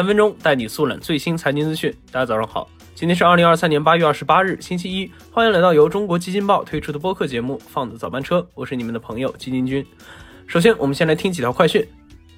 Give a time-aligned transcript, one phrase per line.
[0.00, 1.94] 三分钟带你速览最新财经资讯。
[2.10, 5.12] 大家早上好，今天是二零二三年八月二十八日，星期一。
[5.30, 9.84] 欢迎来到由中国基金报推出的播客节目《放的早班车》，我是你们的朋友基金君。
[10.46, 11.86] 首先，我们先来听几条快讯。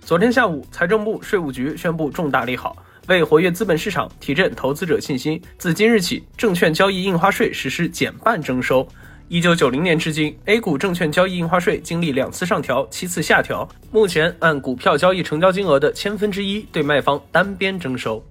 [0.00, 2.76] 昨天下午，财政部、税务局宣布重大利好，
[3.06, 8.84] 为活跃资本市场、提振投资者信心，自今日起，证券交易印花税实施减半征收。
[9.28, 18.22] 一九九零年至今，A 股证券交易印花税经历两次上调、七次下调，目前按股票交易成交金额的千分之一对卖方单边征收。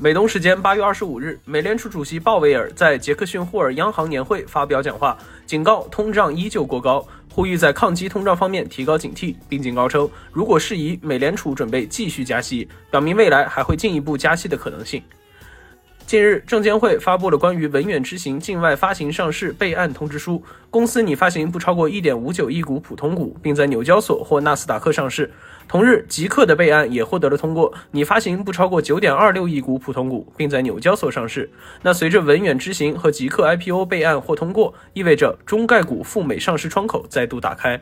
[0.00, 15.00] 美东时间八月二十五日，美联储主席鲍威尔在杰克逊霍尔央行年会发表讲话，警告通胀依旧过高，呼吁在抗击通胀方面提高警惕，并警告称，如果适宜，美联储准备继续加息，表明未来还会进一步加息的可能性。
[16.06, 25.30] 近日，证监会发布了关于文远之行境外发行上市备案通知书，公司拟发行不超过一点五九亿股普通股，并在纽交所或纳斯达克上市。
[25.68, 31.48] 同日，极客的备案也获得了通过，拟发行不超过九点二六亿股普通股，并在纽交所上市。
[31.82, 37.80] 那随着文远之行和极客 IPO 备案或通过，意味着中概股赴美上市窗口再度打开。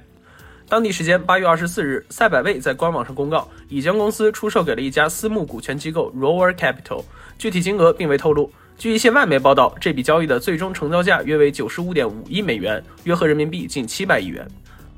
[0.69, 7.03] 当地时间八月二十四日，赛百味在官网上公告，已将公司出售给了一家私募股权机构 Rover Capital，
[7.39, 8.53] 具体金额并未透露。
[8.77, 14.47] 据一些外媒报道，这笔交易的最终成交价约为九十五点五亿美元，约合人民币近七百亿元。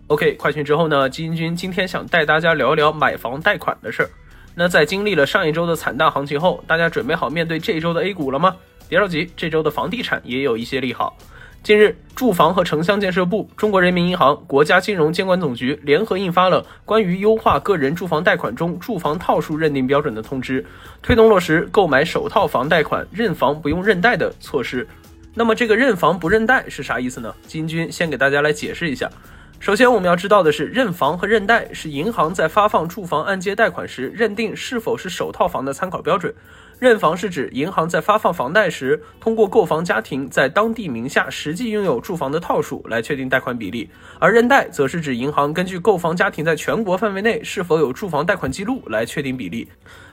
[0.09, 4.11] OK，快讯之后呢，基金君今天想带大家聊一聊买房贷款的事儿。
[4.57, 8.57] 那在经历了上一周的惨淡行情后，大家准备好面对这周的 A 股了吗？
[8.89, 11.17] 别着急，这周的房地产也有一些利好。
[11.63, 20.65] 近日，住房和城乡建设部、中国人民银行、国家金融监管总局联合印发了关于优化个人住房贷款中住房套数认定标准的通知，
[21.03, 24.89] 推动落实购买首套房贷款认房不用认贷的措施。
[25.35, 27.35] 那么，这个认房不认贷是啥意思呢？
[27.47, 29.11] 金军先给大家来解释一下。
[29.59, 36.35] 首先，我们要知道的是，认房和认贷是银行在发放住房按揭贷款时认定是否是首套房的参考标准。
[36.81, 49.69] 认房是指银行在发放房贷时，通过购房家庭在当地名下实际拥有住房的套数来确定贷款比例，而认贷则是指银行根据购房家庭在全国范围内是否有住房贷款记录来确定比例。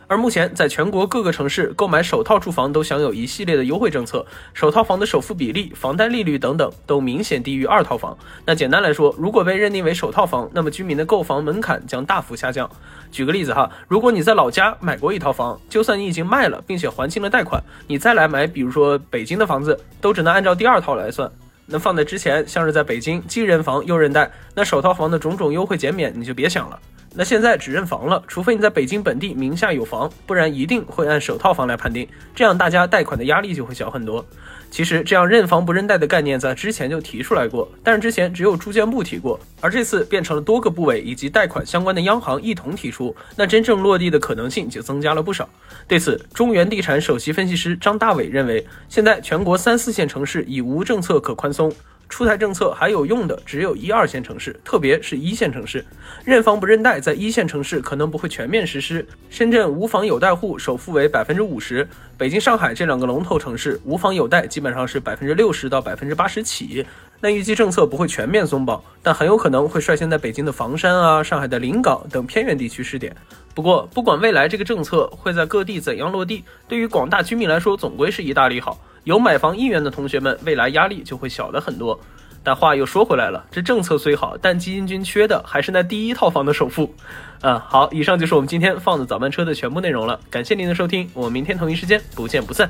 [0.09, 8.17] 而目前，在全国各个城市购买首套住房都享有一系列的优惠政策，首套房的首付比例、房贷利率等等都明显低于二套房。
[8.45, 12.69] 那简单来说，如果被认定为首套房，那么居民的购房门槛将大幅下降。
[13.11, 21.29] 举个例子哈，如果你在老家买过一套房，就算你已经卖了并且还清了贷款，你再来买，比如说北京的房子，都只能按照第二套来算。
[21.65, 26.79] 那放在之前，像是在北京既认房又认贷，那首套房的种种优惠减免你就别想了。
[27.17, 34.23] 那现在只认房了，除非你在北京本地名下有房，不然一定会按首套房来判定，这样大家贷款的压力就会小很多。
[34.69, 45.49] 其实这样认房不认贷的概念在之前就提出来过，但是之前只有住建部提过，而这次变成了多个部委以及贷款相关的央行一同提出，那真正落地的可能性就增加了不少。
[45.87, 51.73] 对此，中原地产首席分析师张大伟认为，现在全国三四线城市已无政策可宽松。
[52.09, 55.85] 出台政策还有用的只有一二线城市，特别是一线城市，
[56.23, 59.05] 认房不认贷，在一线城市可能不会全面实施。
[59.29, 61.87] 深圳无房有贷户首付为百分之五十，
[62.17, 66.85] 北京、上海这两个龙头城市无房有贷基本上是百分之六十到百分之八十起。
[67.19, 73.15] 那预计政策不会全面松绑，但很有可能会率先在北京的房山啊、上海的临港等偏远地区试点。
[73.55, 78.79] 不过，不管未来这个政策会在各地怎样落地，对于广大居民来说，总归是一大利好。
[79.07, 81.97] 有买房意愿的同学们，未来压力就会小了很多。
[82.43, 86.93] 但话又说回来了，这政策虽好，但基金君缺的还是那第一套房的首付。
[87.39, 90.19] 嗯，好，以上就是我们今天放的早班车的全部内容了。
[90.29, 92.69] 感谢您的收听，我们明天同一时间不见不散。